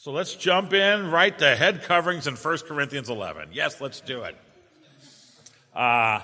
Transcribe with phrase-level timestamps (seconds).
[0.00, 3.50] So let's jump in right to head coverings in 1 Corinthians 11.
[3.52, 4.34] Yes, let's do it.
[5.74, 6.20] Uh,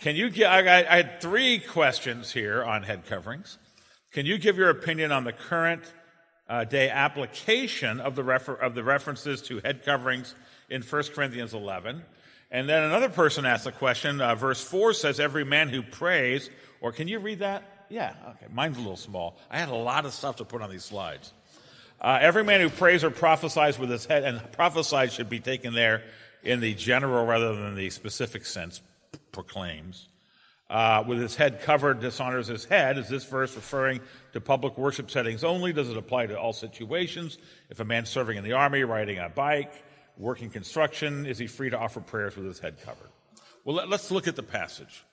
[0.00, 3.58] can you give, I, I had three questions here on head coverings.
[4.12, 5.82] Can you give your opinion on the current
[6.48, 10.34] uh, day application of the, refer- of the references to head coverings
[10.70, 12.02] in 1 Corinthians 11?
[12.50, 14.22] And then another person asked a question.
[14.22, 16.48] Uh, verse 4 says, Every man who prays,
[16.80, 17.84] or can you read that?
[17.90, 18.46] Yeah, okay.
[18.50, 19.36] Mine's a little small.
[19.50, 21.34] I had a lot of stuff to put on these slides.
[22.00, 25.74] Uh, every man who prays or prophesies with his head, and prophesies should be taken
[25.74, 26.02] there
[26.42, 28.80] in the general rather than the specific sense,
[29.32, 30.08] proclaims.
[30.70, 32.98] Uh, with his head covered dishonors his head.
[32.98, 34.00] Is this verse referring
[34.34, 35.72] to public worship settings only?
[35.72, 37.38] Does it apply to all situations?
[37.70, 39.72] If a man's serving in the army, riding a bike,
[40.18, 43.08] working construction, is he free to offer prayers with his head covered?
[43.64, 45.04] Well, let, us look at the passage.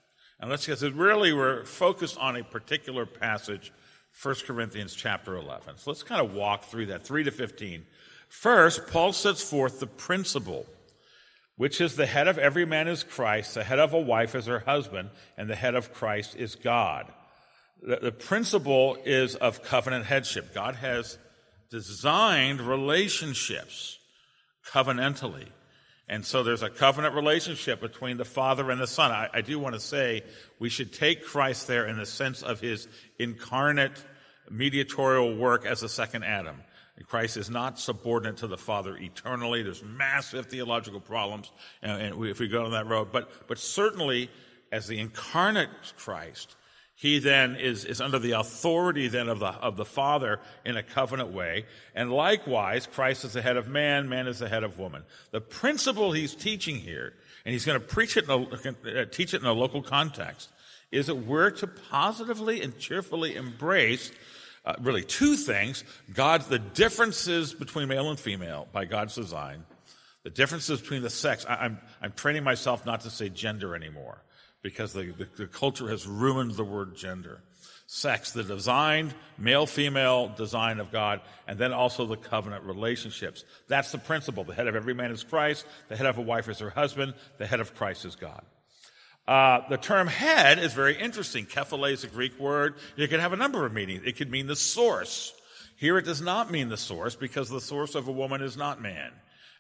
[0.42, 3.72] And let's, because really we're focused on a particular passage
[4.22, 5.78] 1 Corinthians chapter 11.
[5.78, 7.86] So let's kind of walk through that, 3 to 15.
[8.30, 10.66] First, Paul sets forth the principle,
[11.58, 14.46] which is the head of every man is Christ, the head of a wife is
[14.46, 17.12] her husband, and the head of Christ is God.
[17.82, 20.54] The, the principle is of covenant headship.
[20.54, 21.18] God has
[21.70, 24.00] designed relationships
[24.66, 25.48] covenantally.
[26.08, 29.12] And so there's a covenant relationship between the Father and the Son.
[29.12, 30.24] I, I, do want to say
[30.60, 34.04] we should take Christ there in the sense of his incarnate
[34.50, 36.62] mediatorial work as a second Adam.
[37.08, 39.64] Christ is not subordinate to the Father eternally.
[39.64, 43.10] There's massive theological problems and, and we, if we go down that road.
[43.12, 44.30] But, but certainly,
[44.72, 46.56] as the incarnate Christ,
[46.98, 50.84] he then is, is under the authority then of the, of the Father in a
[50.84, 51.66] covenant way.
[51.94, 55.04] And likewise, Christ is the head of man, man is the head of woman.
[55.32, 59.42] The principle he's teaching here, and he's going to preach it, a, uh, teach it
[59.42, 60.50] in a local context,
[60.90, 64.14] is that we're to positively and cheerfully embrace
[64.64, 69.66] uh, really two things God's the differences between male and female by God's design,
[70.24, 71.46] the differences between the sex.
[71.48, 74.22] I, I'm, I'm training myself not to say gender anymore
[74.66, 77.40] because the, the, the culture has ruined the word gender.
[77.86, 83.46] Sex, the designed male female design of God, and then also the covenant relationships.
[83.68, 84.44] That's the principle.
[84.44, 87.14] The head of every man is Christ, the head of a wife is her husband,
[87.38, 88.42] the head of Christ is God.
[89.28, 91.46] Uh, the term head is very interesting.
[91.46, 92.74] Kephale is a Greek word.
[92.98, 94.02] It could have a number of meanings.
[94.04, 95.32] It could mean the source.
[95.78, 98.82] Here it does not mean the source because the source of a woman is not
[98.82, 99.12] man.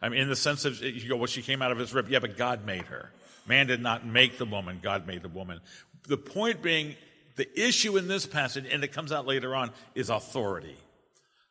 [0.02, 2.10] I mean, in the sense of, you go, well, she came out of his rib.
[2.10, 3.12] Yeah, but God made her.
[3.48, 5.60] Man did not make the woman, God made the woman.
[6.08, 6.96] The point being,
[7.36, 10.76] the issue in this passage, and it comes out later on, is authority.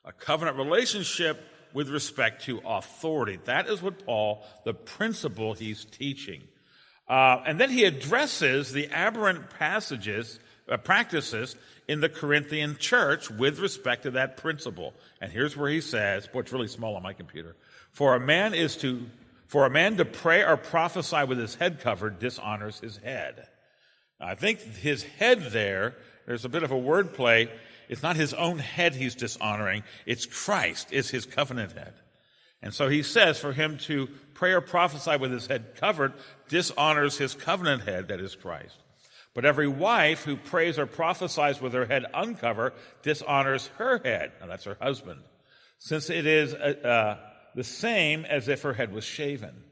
[0.05, 3.39] A covenant relationship with respect to authority.
[3.45, 6.43] That is what Paul, the principle he's teaching.
[7.09, 10.39] Uh, and then he addresses the aberrant passages,
[10.69, 11.57] uh, practices
[11.87, 14.95] in the Corinthian church with respect to that principle.
[15.21, 17.57] And here's where he says, boy, it's really small on my computer.
[17.95, 19.07] For a man is to
[19.47, 23.47] for a man to pray or prophesy with his head covered dishonors his head.
[24.19, 25.95] Now, I think his head there,
[26.27, 27.49] there's a bit of a wordplay.
[27.89, 31.95] It's not his own head he's dishonoring, it's Christ, is his covenant head.
[32.63, 36.15] And so he says for him to pray or prophesy with his head covered
[36.49, 38.75] dishonors his covenant head, that is Christ.
[39.35, 42.73] But every wife who prays or prophesies with her head uncovered
[43.03, 44.33] dishonors her head.
[44.41, 45.21] Now that's her husband.
[45.79, 47.19] Since it is a, uh,
[47.55, 49.65] the same as if her head was shaven.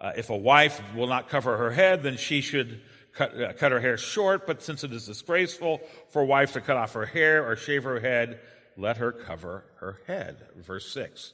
[0.00, 2.80] Uh, if a wife will not cover her head, then she should
[3.12, 4.46] cut, uh, cut her hair short.
[4.46, 5.80] But since it is disgraceful
[6.10, 8.40] for a wife to cut off her hair or shave her head,
[8.76, 10.36] let her cover her head.
[10.56, 11.32] Verse 6.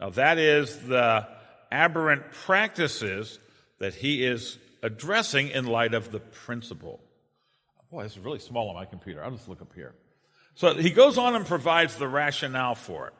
[0.00, 1.26] Now, that is the
[1.70, 3.38] aberrant practices
[3.78, 7.00] that he is addressing in light of the principle.
[7.90, 9.22] Boy, this is really small on my computer.
[9.22, 9.94] I'll just look up here.
[10.54, 13.14] So he goes on and provides the rationale for it.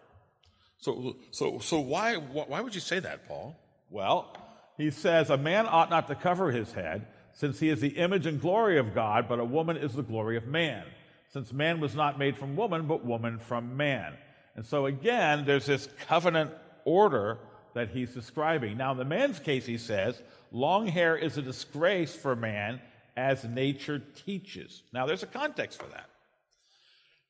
[0.78, 3.56] So, so, so why, why would you say that, Paul?
[3.90, 4.36] Well,
[4.76, 8.26] he says, A man ought not to cover his head, since he is the image
[8.26, 10.84] and glory of God, but a woman is the glory of man.
[11.32, 14.14] Since man was not made from woman, but woman from man.
[14.56, 16.52] And so again, there's this covenant
[16.84, 17.38] order
[17.74, 18.76] that he's describing.
[18.76, 20.20] Now, in the man's case, he says,
[20.50, 22.80] long hair is a disgrace for man
[23.16, 24.82] as nature teaches.
[24.92, 26.08] Now, there's a context for that.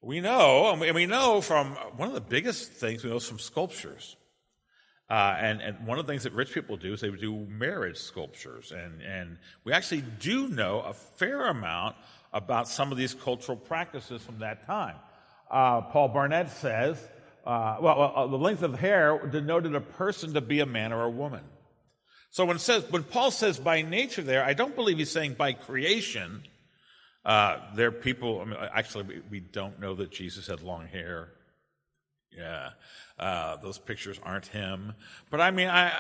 [0.01, 3.41] We know, and we know from one of the biggest things we know is from
[3.41, 4.17] sculptures.
[5.11, 7.97] Uh, and, and one of the things that rich people do is they do marriage
[7.97, 8.73] sculptures.
[8.73, 11.97] And, and we actually do know a fair amount
[12.33, 14.97] about some of these cultural practices from that time.
[15.51, 17.03] Uh, Paul Barnett says,
[17.47, 21.05] uh, well, uh, the length of hair denoted a person to be a man or
[21.05, 21.43] a woman.
[22.31, 25.55] So when, says, when Paul says by nature there, I don't believe he's saying by
[25.55, 26.43] creation.
[27.25, 30.87] Uh, there are people, I mean, actually, we, we don't know that Jesus had long
[30.87, 31.29] hair.
[32.31, 32.71] Yeah,
[33.19, 34.95] uh, those pictures aren't him.
[35.31, 35.93] But I mean, I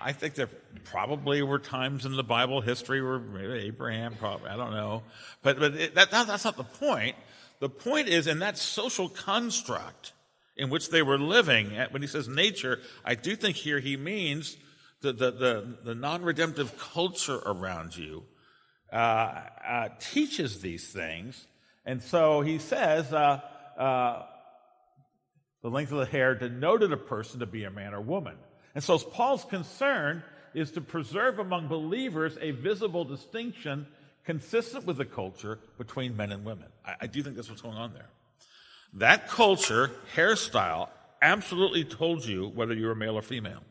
[0.00, 0.50] I think there
[0.84, 5.02] probably were times in the Bible history where maybe Abraham, probably I don't know,
[5.42, 7.16] but but it, that, that's not the point.
[7.60, 10.12] The point is in that social construct
[10.56, 11.70] in which they were living.
[11.90, 14.56] When he says nature, I do think here he means
[15.00, 18.24] the the the, the non-redemptive culture around you
[18.96, 21.46] uh, uh, teaches these things,
[21.84, 23.12] and so he says.
[23.12, 23.40] Uh,
[23.76, 24.22] uh
[25.62, 28.36] the length of the hair denoted a person to be a man or woman.
[28.76, 30.22] And so Paul's concern
[30.54, 33.88] is to preserve among believers a visible distinction
[34.24, 36.68] consistent with the culture between men and women.
[36.84, 38.08] I, I do think that's what's going on there.
[38.94, 40.88] That culture, hairstyle,
[41.20, 43.64] absolutely told you whether you were male or female.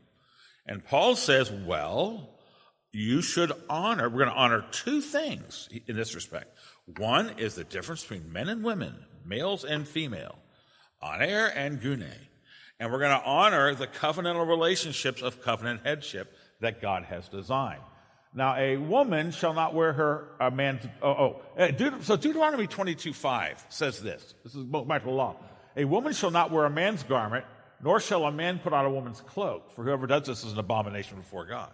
[0.66, 2.35] And Paul says, well,
[2.96, 6.58] you should honor, we're going to honor two things in this respect.
[6.98, 8.96] One is the difference between men and women,
[9.26, 10.38] males and female
[11.04, 12.12] aner and gune.
[12.80, 17.82] And we're going to honor the covenantal relationships of covenant headship that God has designed.
[18.34, 20.86] Now, a woman shall not wear her a man's.
[21.02, 21.42] Oh, oh.
[21.58, 24.34] Uh, so Deuteronomy 22 5 says this.
[24.44, 25.38] This is to law.
[25.78, 27.46] A woman shall not wear a man's garment,
[27.82, 30.60] nor shall a man put on a woman's cloak, for whoever does this is an
[30.60, 31.72] abomination before God.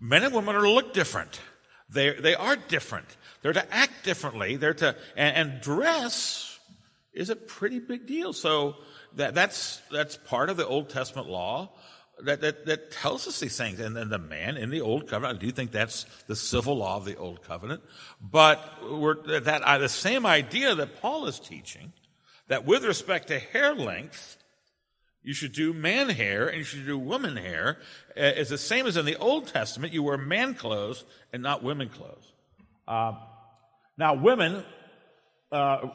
[0.00, 1.40] Men and women are to look different.
[1.90, 3.08] They, they are different.
[3.42, 4.56] They're to act differently.
[4.56, 6.58] They're to, and, and dress
[7.12, 8.32] is a pretty big deal.
[8.32, 8.76] So
[9.16, 11.70] that, that's, that's part of the Old Testament law
[12.22, 13.80] that, that, that tells us these things.
[13.80, 16.96] And then the man in the Old Covenant, I do think that's the civil law
[16.96, 17.82] of the Old Covenant.
[18.20, 18.60] But
[18.90, 21.92] we're, that, the same idea that Paul is teaching,
[22.48, 24.37] that with respect to hair length,
[25.22, 27.78] you should do man hair and you should do woman hair,
[28.16, 29.92] uh, is the same as in the Old Testament.
[29.92, 32.32] You wear man clothes and not women clothes.
[32.86, 33.12] Uh,
[33.96, 34.64] now, women
[35.50, 35.88] uh,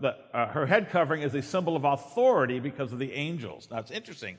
[0.00, 3.68] the, uh, her head covering is a symbol of authority because of the angels.
[3.70, 4.36] Now, it's interesting.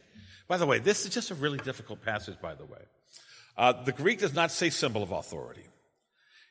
[0.48, 2.82] By the way, this is just a really difficult passage, by the way.
[3.58, 5.66] Uh, the Greek does not say symbol of authority,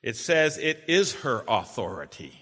[0.03, 2.33] it says it is her authority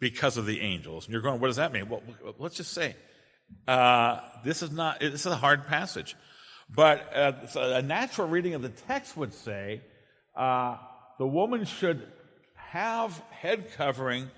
[0.00, 1.06] because of the angels.
[1.06, 1.88] And you're going, what does that mean?
[1.88, 2.02] Well,
[2.38, 2.96] let's just say
[3.66, 6.16] uh, this is not, this is a hard passage.
[6.68, 9.82] But uh, a natural reading of the text would say
[10.34, 10.76] uh,
[11.18, 12.06] the woman should
[12.54, 14.30] have head covering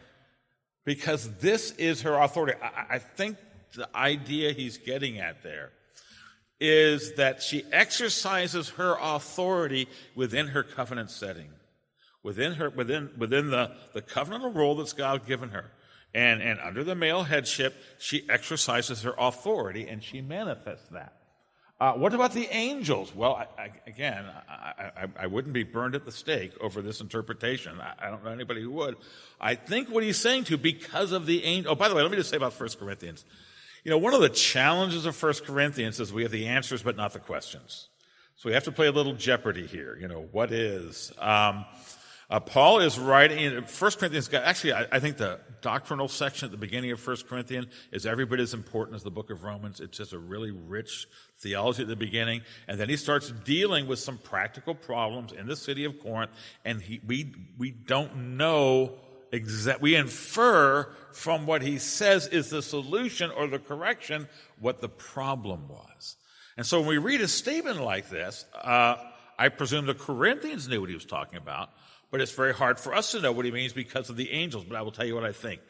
[0.85, 2.59] because this is her authority.
[2.63, 3.37] I, I think
[3.75, 5.71] the idea he's getting at there
[6.59, 11.51] is that she exercises her authority within her covenant setting,
[12.23, 15.71] within her, within, within the, the covenantal role that's God given her.
[16.15, 21.13] And, and under the male headship, she exercises her authority and she manifests that.
[21.79, 23.15] Uh, what about the angels?
[23.15, 27.79] Well, I, I, again, I, I, wouldn't be burned at the stake over this interpretation.
[27.79, 28.97] I, don't know anybody who would.
[29.39, 31.73] I think what he's saying to because of the angel.
[31.73, 33.27] Oh, by the way, let me just say about 1 Corinthians.
[33.85, 36.97] You know, one of the challenges of 1 Corinthians is we have the answers but
[36.97, 37.89] not the questions.
[38.37, 39.99] So we have to play a little jeopardy here.
[40.01, 41.13] You know, what is?
[41.19, 41.67] Um,
[42.29, 44.33] uh, Paul is writing in 1 Corinthians.
[44.35, 48.27] Actually, I, I, think the doctrinal section at the beginning of 1 Corinthians is every
[48.27, 49.81] bit as important as the book of Romans.
[49.81, 51.07] It's just a really rich
[51.39, 52.43] theology at the beginning.
[52.67, 56.33] And then he starts dealing with some practical problems in the city of Corinth.
[56.65, 58.95] And he, we, we don't know
[59.31, 64.89] exact, we infer from what he says is the solution or the correction what the
[64.89, 66.17] problem was.
[66.57, 68.97] And so when we read a statement like this, uh,
[69.39, 71.71] I presume the Corinthians knew what he was talking about
[72.11, 74.65] but it's very hard for us to know what he means because of the angels.
[74.65, 75.61] But I will tell you what I think.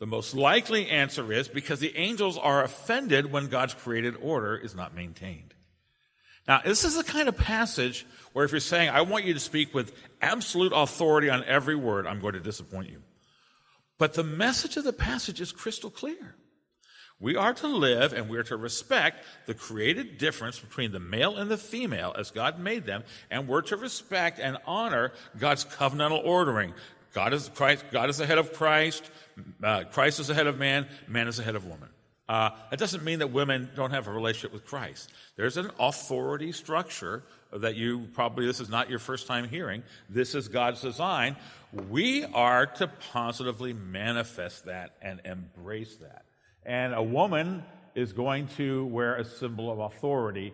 [0.00, 4.74] The most likely answer is because the angels are offended when God's created order is
[4.74, 5.54] not maintained.
[6.46, 9.40] Now, this is the kind of passage where if you're saying, I want you to
[9.40, 13.02] speak with absolute authority on every word, I'm going to disappoint you.
[13.98, 16.36] But the message of the passage is crystal clear.
[17.24, 21.38] We are to live and we are to respect the created difference between the male
[21.38, 26.22] and the female as God made them, and we're to respect and honor God's covenantal
[26.22, 26.74] ordering.
[27.14, 29.10] God is Christ, God is the head of Christ,
[29.62, 31.88] uh, Christ is the head of man, man is the head of woman.
[32.28, 35.10] Uh, that doesn't mean that women don't have a relationship with Christ.
[35.36, 37.22] There's an authority structure
[37.54, 39.82] that you probably, this is not your first time hearing.
[40.10, 41.36] This is God's design.
[41.88, 46.23] We are to positively manifest that and embrace that.
[46.66, 50.52] And a woman is going to wear a symbol of authority.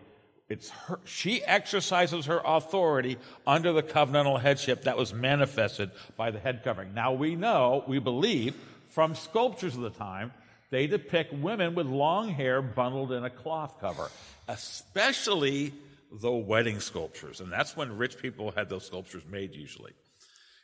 [0.49, 6.39] It's her, she exercises her authority under the covenantal headship that was manifested by the
[6.39, 6.93] head covering.
[6.93, 8.55] Now we know, we believe
[8.89, 10.33] from sculptures of the time,
[10.69, 14.09] they depict women with long hair bundled in a cloth cover,
[14.47, 15.73] especially
[16.11, 17.39] the wedding sculptures.
[17.39, 19.93] And that's when rich people had those sculptures made usually.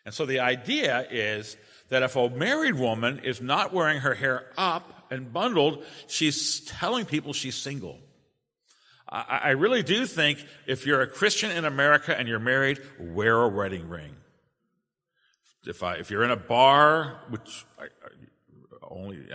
[0.08, 1.58] And so the idea is
[1.90, 7.04] that if a married woman is not wearing her hair up and bundled, she's telling
[7.04, 8.00] people she's single.
[9.10, 13.42] I, I really do think if you're a Christian in America and you're married, wear
[13.42, 14.16] a wedding ring.
[15.66, 17.88] If, I, if you're in a bar, which I,
[18.90, 19.26] only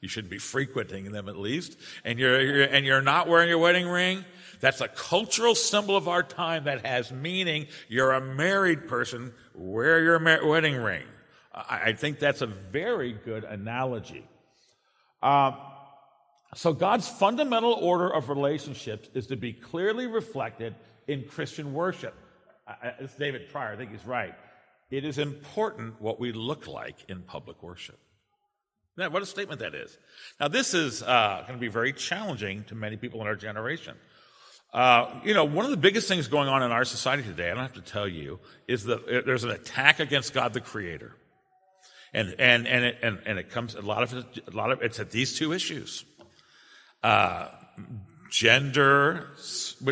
[0.00, 3.58] you shouldn't be frequenting them at least, and you're, you're, and you're not wearing your
[3.58, 4.24] wedding ring,
[4.60, 7.66] that's a cultural symbol of our time that has meaning.
[7.88, 11.04] You're a married person, wear your wedding ring.
[11.54, 14.26] I, I, think that's a very good analogy.
[15.22, 15.52] Uh,
[16.54, 20.74] so God's fundamental order of relationships is to be clearly reflected
[21.06, 22.14] in Christian worship.
[23.00, 24.34] It's David Prior, I think he's right.
[24.90, 27.98] It is important what we look like in public worship.
[28.96, 29.96] What a statement that is.
[30.38, 33.96] Now, this is uh, going to be very challenging to many people in our generation.
[34.72, 37.54] Uh, you know, one of the biggest things going on in our society today, I
[37.54, 41.16] don't have to tell you, is that there's an attack against God the Creator.
[42.12, 44.82] And, and, and, it, and, and it comes, a lot of it, a lot of
[44.82, 46.04] it's at these two issues.
[47.02, 47.48] Uh,
[48.30, 49.28] gender,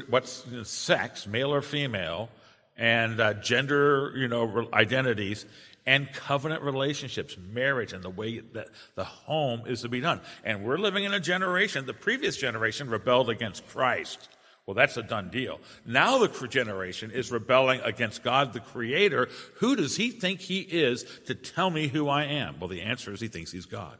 [0.08, 2.28] what's you know, sex, male or female,
[2.76, 5.44] and uh, gender, you know, identities,
[5.88, 10.20] and covenant relationships, marriage, and the way that the home is to be done.
[10.44, 14.28] And we're living in a generation, the previous generation rebelled against Christ.
[14.66, 15.60] Well, that's a done deal.
[15.86, 19.30] Now the generation is rebelling against God, the creator.
[19.60, 22.60] Who does he think he is to tell me who I am?
[22.60, 23.96] Well, the answer is he thinks he's God.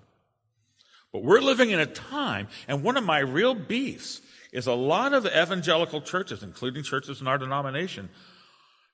[1.10, 4.20] But we're living in a time, and one of my real beefs
[4.52, 8.10] is a lot of evangelical churches, including churches in our denomination,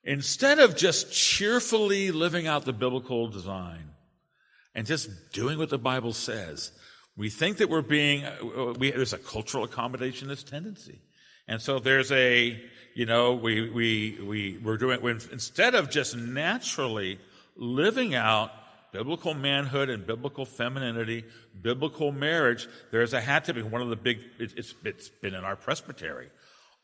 [0.04, 3.90] instead of just cheerfully living out the biblical design
[4.75, 6.73] and just doing what the Bible says,
[7.16, 8.25] we think that we're being,
[8.78, 11.00] we, there's a cultural accommodationist tendency.
[11.46, 12.61] And so there's a,
[12.94, 17.18] you know, we, we, we, we're doing, instead of just naturally
[17.56, 18.50] living out
[18.92, 21.25] biblical manhood and biblical femininity,
[21.61, 25.44] biblical marriage, there's a had to be one of the big, it's, it's been in
[25.44, 26.30] our presbytery.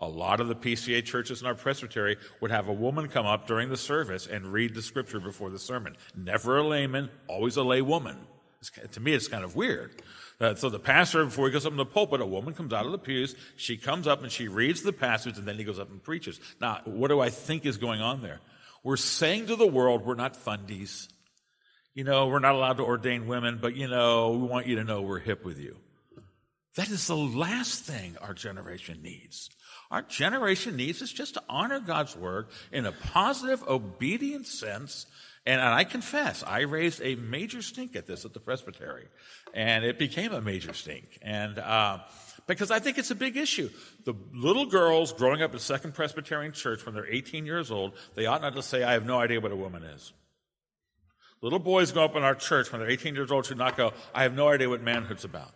[0.00, 3.46] A lot of the PCA churches in our presbytery would have a woman come up
[3.46, 5.96] during the service and read the scripture before the sermon.
[6.16, 8.16] Never a layman, always a lay woman.
[8.60, 10.02] It's, to me, it's kind of weird.
[10.40, 12.86] Uh, so the pastor, before he goes up in the pulpit, a woman comes out
[12.86, 13.36] of the pews.
[13.56, 16.40] She comes up and she reads the passage, and then he goes up and preaches.
[16.60, 18.40] Now, what do I think is going on there?
[18.82, 21.08] We're saying to the world, we're not fundies.
[21.94, 24.84] You know, we're not allowed to ordain women, but you know, we want you to
[24.84, 25.76] know we're hip with you.
[26.76, 29.50] That is the last thing our generation needs.
[29.90, 35.06] Our generation needs is just to honor God's word in a positive, obedient sense
[35.46, 39.08] and, I confess, I raised a major stink at this at the presbytery,
[39.54, 41.18] and it became a major stink.
[41.22, 42.00] And uh,
[42.46, 43.70] because I think it's a big issue.
[44.04, 48.26] The little girls growing up in Second Presbyterian Church when they're 18 years old, they
[48.26, 50.12] ought not to say, "I have no idea what a woman is."
[51.40, 53.94] Little boys go up in our church when they're 18 years old should not go,
[54.14, 55.54] "I have no idea what manhood's about."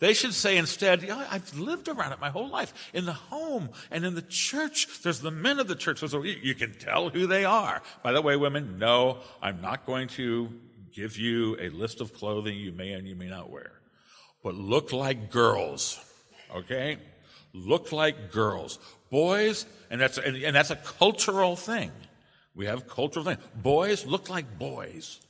[0.00, 2.72] They should say instead, yeah, I've lived around it my whole life.
[2.94, 5.98] In the home and in the church, there's the men of the church.
[5.98, 7.82] So you can tell who they are.
[8.02, 10.48] By the way, women, no, I'm not going to
[10.94, 13.72] give you a list of clothing you may and you may not wear.
[14.42, 16.00] But look like girls,
[16.56, 16.96] okay?
[17.52, 18.78] Look like girls.
[19.10, 21.92] Boys, and that's, and, and that's a cultural thing.
[22.54, 23.36] We have cultural thing.
[23.54, 25.20] Boys look like boys.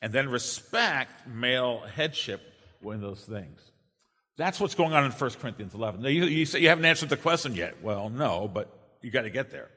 [0.00, 2.42] And then respect male headship
[2.84, 3.71] in those things.
[4.36, 6.02] That's what's going on in 1 Corinthians 11.
[6.02, 7.82] Now, you, you say you haven't answered the question yet.
[7.82, 8.70] Well, no, but
[9.02, 9.68] you got to get there.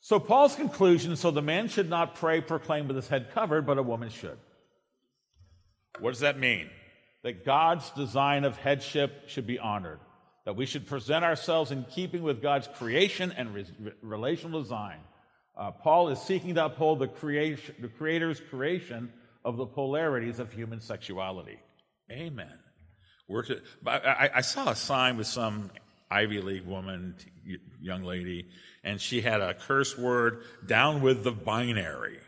[0.00, 3.76] So, Paul's conclusion so the man should not pray, proclaim with his head covered, but
[3.76, 4.38] a woman should.
[5.98, 6.70] What does that mean?
[7.24, 9.98] That God's design of headship should be honored,
[10.44, 13.66] that we should present ourselves in keeping with God's creation and re-
[14.00, 14.98] relational design.
[15.56, 19.12] Uh, Paul is seeking to uphold the, creation, the Creator's creation
[19.44, 21.58] of the polarities of human sexuality.
[22.10, 22.58] Amen.
[23.86, 25.70] I, I saw a sign with some
[26.10, 27.14] Ivy League woman,
[27.80, 28.48] young lady,
[28.82, 32.18] and she had a curse word, down with the binary,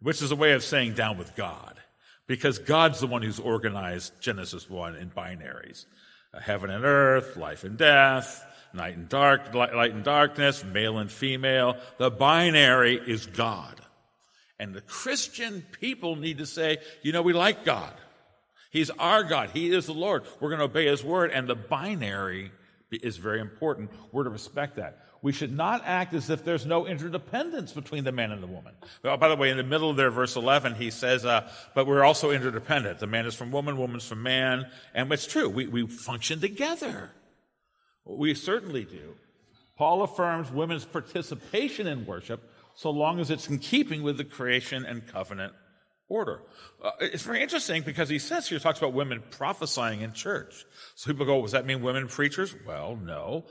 [0.00, 1.76] which is a way of saying down with God.
[2.26, 5.84] Because God's the one who's organized Genesis 1 in binaries.
[6.32, 11.10] Uh, heaven and earth, life and death, night and dark, light and darkness, male and
[11.10, 11.76] female.
[11.98, 13.80] The binary is God.
[14.60, 17.92] And the Christian people need to say, you know, we like God.
[18.70, 19.50] He's our God.
[19.50, 20.24] He is the Lord.
[20.38, 21.32] We're going to obey His word.
[21.32, 22.52] And the binary
[22.90, 23.90] is very important.
[24.12, 25.04] We're to respect that.
[25.22, 28.72] We should not act as if there's no interdependence between the man and the woman.
[29.02, 31.86] Well, by the way, in the middle of there, verse 11, he says, uh, but
[31.86, 33.00] we're also interdependent.
[33.00, 34.66] The man is from woman, woman's from man.
[34.94, 35.48] And it's true.
[35.48, 37.10] We, we function together.
[38.06, 39.14] We certainly do.
[39.76, 44.86] Paul affirms women's participation in worship so long as it's in keeping with the creation
[44.86, 45.52] and covenant
[46.10, 46.42] order.
[46.82, 50.66] Uh, it's very interesting because he says here, he talks about women prophesying in church.
[50.96, 52.54] So people go, does that mean women preachers?
[52.66, 53.46] Well, no,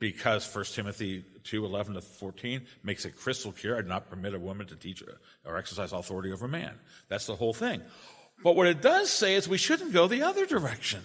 [0.00, 4.34] because 1 Timothy 2, 11 to 14 makes it crystal clear, I do not permit
[4.34, 5.04] a woman to teach
[5.44, 6.74] or exercise authority over man.
[7.08, 7.82] That's the whole thing.
[8.42, 11.02] But what it does say is we shouldn't go the other direction.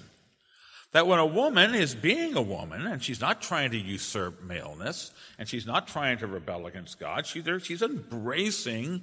[0.91, 5.11] That when a woman is being a woman and she's not trying to usurp maleness
[5.39, 9.01] and she's not trying to rebel against God, she, she's embracing,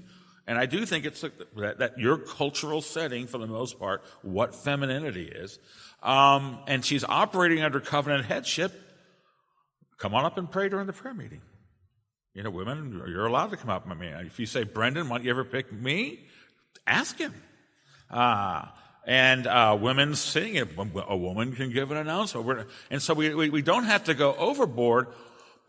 [0.51, 4.53] and I do think it's that, that, your cultural setting, for the most part, what
[4.53, 5.61] femininity is,
[6.03, 8.73] um, and she's operating under covenant headship.
[9.99, 11.41] Come on up and pray during the prayer meeting.
[12.35, 13.87] You know, women, you're allowed to come up.
[13.89, 16.27] I mean, if you say, Brendan, why don't you ever pick me?
[16.85, 17.33] Ask him.
[18.11, 18.65] Uh,
[19.07, 20.71] and uh, women sing it.
[20.77, 22.67] A woman can give an announcement.
[22.91, 25.07] And so we, we, we don't have to go overboard,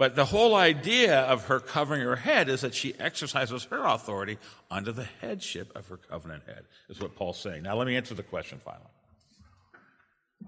[0.01, 4.39] but the whole idea of her covering her head is that she exercises her authority
[4.71, 7.61] under the headship of her covenant head, is what Paul's saying.
[7.61, 8.89] Now let me answer the question finally.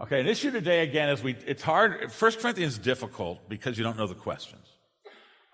[0.01, 3.83] Okay, an issue today again is we, it's hard, First Corinthians is difficult because you
[3.83, 4.65] don't know the questions.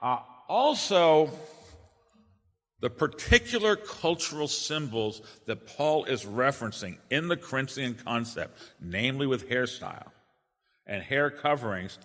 [0.02, 1.30] Uh, also,
[2.80, 10.08] the particular cultural symbols that Paul is referencing in the Corinthian concept, namely with hairstyle
[10.88, 12.00] and hair coverings,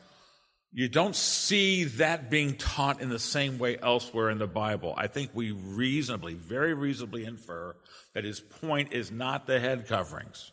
[0.76, 4.93] you don't see that being taught in the same way elsewhere in the Bible.
[4.97, 7.76] I think we reasonably, very reasonably infer
[8.12, 10.50] that his point is not the head coverings.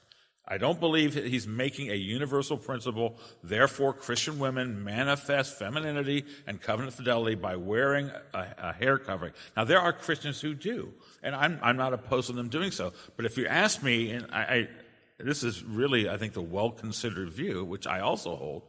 [0.47, 3.17] I don't believe he's making a universal principle.
[3.41, 9.33] Therefore, Christian women manifest femininity and covenant fidelity by wearing a, a, hair covering.
[9.57, 12.93] Now, there are Christians who do, and I'm, I'm not opposed to them doing so.
[13.15, 14.69] But if you ask me, and I, I
[15.17, 18.63] this is really, I think, the well considered view, which I also hold,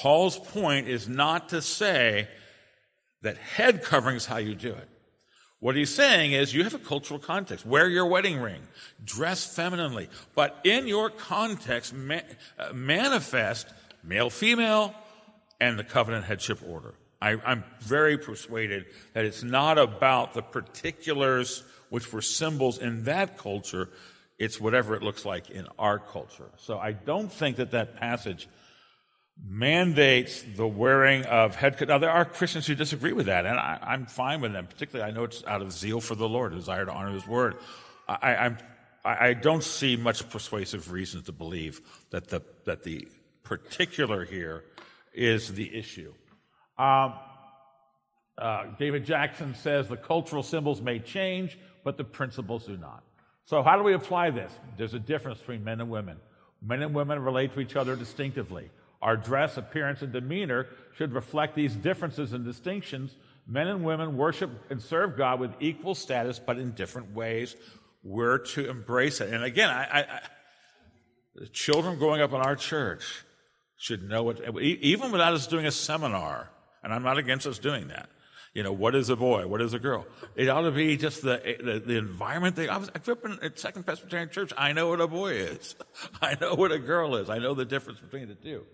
[0.00, 2.26] Paul's point is not to say
[3.20, 4.88] that head covering is how you do it.
[5.58, 7.66] What he's saying is you have a cultural context.
[7.66, 8.62] Wear your wedding ring.
[9.04, 10.08] Dress femininely.
[10.34, 12.20] But in your context, ma-
[12.58, 13.68] uh, manifest
[14.02, 14.94] male, female,
[15.60, 16.94] and the covenant headship order.
[17.20, 23.36] I, I'm very persuaded that it's not about the particulars which were symbols in that
[23.36, 23.90] culture.
[24.38, 26.48] It's whatever it looks like in our culture.
[26.56, 28.48] So I don't think that that passage
[29.46, 31.76] mandates the wearing of head.
[31.88, 34.66] Now, there are Christians who disagree with that, and I, am fine with them.
[34.66, 37.56] Particularly, I know it's out of zeal for the Lord, desire to honor His word.
[38.08, 38.58] I, I'm,
[39.04, 43.08] I don't see much persuasive reason to believe that the, that the
[43.42, 44.64] particular here
[45.14, 46.12] is the issue.
[46.78, 47.14] Um,
[48.36, 53.02] uh, David Jackson says the cultural symbols may change, but the principles do not.
[53.44, 54.52] So, how do we apply this?
[54.76, 56.18] There's a difference between men and women.
[56.62, 58.70] Men and women relate to each other distinctively.
[59.02, 63.14] Our dress, appearance, and demeanor should reflect these differences and distinctions.
[63.46, 67.56] Men and women worship and serve God with equal status, but in different ways.
[68.02, 69.32] We're to embrace it.
[69.32, 70.20] And again, I, I,
[71.34, 73.24] the children growing up in our church
[73.76, 76.50] should know it, even without us doing a seminar.
[76.82, 78.08] And I'm not against us doing that.
[78.54, 79.46] You know, what is a boy?
[79.46, 80.06] What is a girl?
[80.34, 82.56] It ought to be just the, the, the environment.
[82.56, 84.52] They, I, was, I grew up in at Second Presbyterian Church.
[84.58, 85.76] I know what a boy is.
[86.22, 87.30] I know what a girl is.
[87.30, 88.64] I know the difference between the two.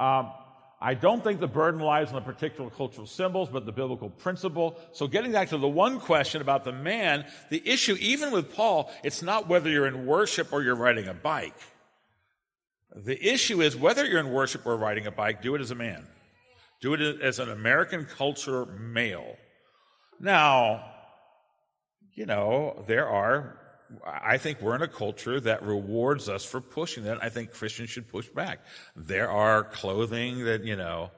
[0.00, 0.32] Um,
[0.80, 4.78] I don't think the burden lies on the particular cultural symbols, but the biblical principle.
[4.92, 8.90] So getting back to the one question about the man, the issue, even with Paul,
[9.04, 11.54] it's not whether you're in worship or you're riding a bike.
[12.96, 15.74] The issue is whether you're in worship or riding a bike, do it as a
[15.74, 16.06] man.
[16.80, 19.36] Do it as an American culture male.
[20.18, 20.86] Now,
[22.14, 23.59] you know, there are
[24.04, 27.22] I think we're in a culture that rewards us for pushing that.
[27.22, 28.60] I think Christians should push back.
[28.96, 31.10] There are clothing that, you know,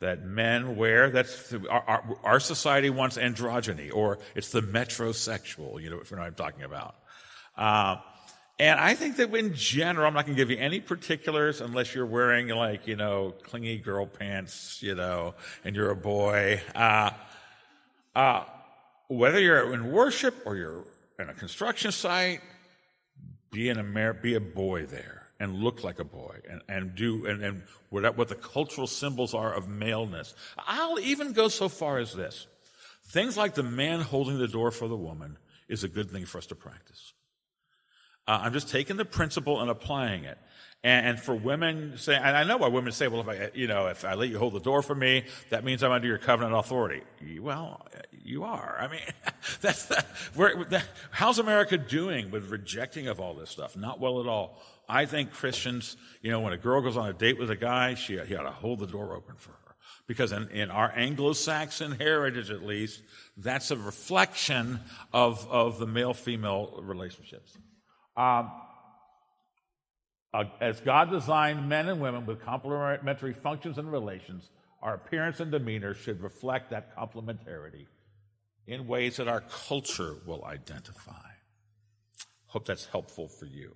[0.00, 1.10] that men wear.
[1.10, 5.80] That's our, our, society wants androgyny, or it's the metrosexual.
[5.80, 6.96] You know, if you know what I'm talking about.
[7.56, 7.96] Uh,
[8.58, 11.94] and I think that in general, I'm not going to give you any particulars unless
[11.94, 15.34] you're wearing like you know clingy girl pants, you know,
[15.64, 16.60] and you're a boy.
[16.74, 17.10] Uh,
[18.14, 18.44] uh,
[19.08, 20.84] whether you're in worship or you're
[21.18, 22.40] in a construction site,
[23.52, 27.42] be Amer- be a boy there and look like a boy and, and do and,
[27.42, 30.34] and what, what the cultural symbols are of maleness.
[30.58, 32.46] I'll even go so far as this.
[33.06, 36.38] Things like the man holding the door for the woman is a good thing for
[36.38, 37.12] us to practice.
[38.26, 40.38] Uh, I'm just taking the principle and applying it.
[40.82, 43.66] And, and for women say, and I know why women say, well, if I, you
[43.66, 46.18] know, if I let you hold the door for me, that means I'm under your
[46.18, 47.02] covenant authority.
[47.40, 47.86] Well,
[48.24, 48.76] you are.
[48.80, 49.00] I mean,
[49.60, 50.06] that's that,
[50.70, 53.76] that, how's America doing with rejecting of all this stuff?
[53.76, 54.62] Not well at all.
[54.88, 57.94] I think Christians, you know, when a girl goes on a date with a guy,
[57.94, 61.32] she, he ought to hold the door open for her Because in, in our Anglo
[61.32, 63.02] Saxon heritage, at least,
[63.36, 64.80] that's a reflection
[65.12, 67.56] of, of the male female relationships.
[68.16, 68.50] Um,
[70.60, 74.50] as God designed men and women with complementary functions and relations,
[74.82, 77.86] our appearance and demeanor should reflect that complementarity
[78.66, 81.12] in ways that our culture will identify.
[82.46, 83.74] Hope that's helpful for you.